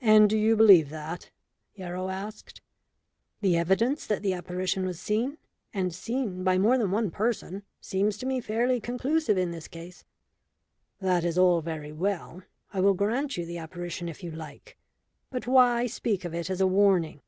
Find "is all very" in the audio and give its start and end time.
11.24-11.90